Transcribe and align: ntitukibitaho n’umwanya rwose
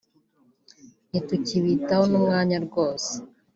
ntitukibitaho 1.09 2.03
n’umwanya 2.11 2.55
rwose 2.65 3.11